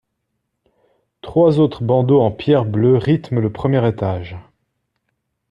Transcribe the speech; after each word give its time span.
Trois 1.21 1.59
autres 1.59 1.83
bandeaux 1.83 2.21
en 2.21 2.31
pierre 2.31 2.65
bleue 2.65 2.97
rythment 2.97 3.39
le 3.39 3.51
premier 3.51 3.87
étage. 3.87 4.35